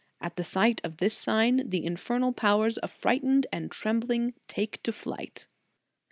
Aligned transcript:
At 0.19 0.35
the 0.35 0.43
sight 0.43 0.81
of 0.83 0.97
this 0.97 1.13
sign, 1.15 1.69
the 1.69 1.85
infernal 1.85 2.33
powers, 2.33 2.79
affrighted 2.81 3.45
and 3.53 3.69
trembling, 3.69 4.33
take 4.47 4.81
to 4.81 4.91
flight." 4.91 5.45